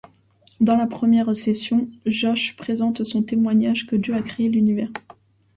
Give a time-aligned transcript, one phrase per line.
[0.59, 4.89] Dans la première session, Josh présente son témoignage que Dieu a créé l'univers.